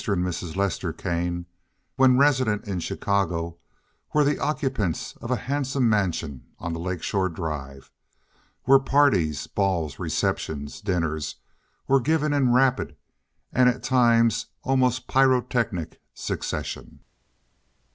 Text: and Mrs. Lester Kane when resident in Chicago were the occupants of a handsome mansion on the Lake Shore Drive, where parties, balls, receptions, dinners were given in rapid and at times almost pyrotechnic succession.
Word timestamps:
and 0.07 0.25
Mrs. 0.25 0.55
Lester 0.55 0.91
Kane 0.91 1.45
when 1.95 2.17
resident 2.17 2.67
in 2.67 2.79
Chicago 2.79 3.57
were 4.15 4.23
the 4.23 4.39
occupants 4.39 5.15
of 5.17 5.29
a 5.29 5.35
handsome 5.35 5.87
mansion 5.87 6.43
on 6.57 6.73
the 6.73 6.79
Lake 6.79 7.03
Shore 7.03 7.29
Drive, 7.29 7.91
where 8.63 8.79
parties, 8.79 9.45
balls, 9.45 9.99
receptions, 9.99 10.81
dinners 10.81 11.35
were 11.87 12.01
given 12.01 12.33
in 12.33 12.51
rapid 12.51 12.95
and 13.53 13.69
at 13.69 13.83
times 13.83 14.47
almost 14.63 15.05
pyrotechnic 15.05 16.01
succession. 16.15 17.01